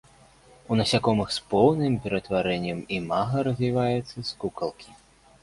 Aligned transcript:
У 0.71 0.77
насякомых 0.79 1.29
з 1.37 1.43
поўным 1.51 1.97
ператварэннем 2.07 2.81
імага 2.97 3.45
развіваецца 3.51 4.17
з 4.33 4.43
кукалкі. 4.43 4.91